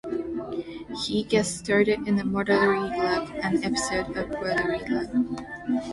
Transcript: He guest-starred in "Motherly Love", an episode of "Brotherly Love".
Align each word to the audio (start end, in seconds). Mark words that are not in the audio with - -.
He 1.05 1.21
guest-starred 1.21 1.87
in 1.87 2.15
"Motherly 2.31 2.89
Love", 2.97 3.29
an 3.43 3.63
episode 3.63 4.17
of 4.17 4.31
"Brotherly 4.31 4.79
Love". 4.89 5.41